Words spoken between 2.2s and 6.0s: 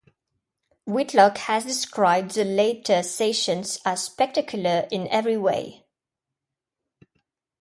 the latter sessions as "spectacular in every way".